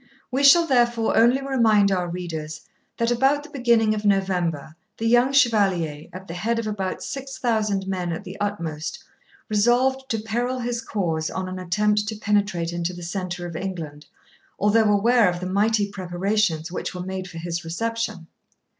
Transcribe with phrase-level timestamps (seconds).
[0.31, 2.61] We shall therefore only remind our readers
[2.97, 7.37] that about the beginning of November the Young Chevalier, at the head of about six
[7.37, 9.03] thousand men at the utmost,
[9.47, 14.07] resolved to peril his cause on an attempt to penetrate into the centre of England,
[14.57, 18.25] although aware of the mighty preparations which were made for his reception.